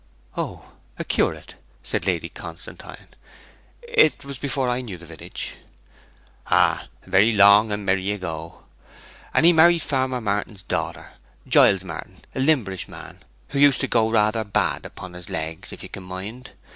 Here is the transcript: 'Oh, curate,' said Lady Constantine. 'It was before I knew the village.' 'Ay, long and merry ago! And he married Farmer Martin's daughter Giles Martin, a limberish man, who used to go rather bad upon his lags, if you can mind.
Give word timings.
'Oh, 0.35 0.65
curate,' 1.09 1.57
said 1.83 2.07
Lady 2.07 2.27
Constantine. 2.27 3.09
'It 3.87 4.25
was 4.25 4.39
before 4.39 4.67
I 4.67 4.81
knew 4.81 4.97
the 4.97 5.05
village.' 5.05 5.57
'Ay, 6.47 6.85
long 7.05 7.71
and 7.71 7.85
merry 7.85 8.11
ago! 8.11 8.63
And 9.31 9.45
he 9.45 9.53
married 9.53 9.83
Farmer 9.83 10.19
Martin's 10.19 10.63
daughter 10.63 11.11
Giles 11.47 11.83
Martin, 11.83 12.23
a 12.33 12.39
limberish 12.39 12.87
man, 12.87 13.19
who 13.49 13.59
used 13.59 13.79
to 13.81 13.87
go 13.87 14.09
rather 14.09 14.43
bad 14.43 14.87
upon 14.87 15.13
his 15.13 15.29
lags, 15.29 15.71
if 15.71 15.83
you 15.83 15.89
can 15.89 16.01
mind. 16.01 16.53